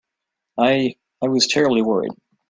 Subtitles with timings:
[0.57, 2.13] I—I was terribly worried.